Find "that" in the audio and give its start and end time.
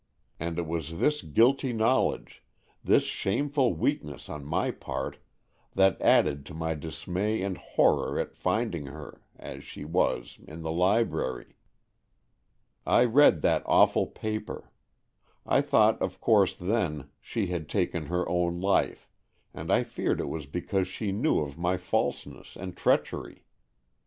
13.43-13.61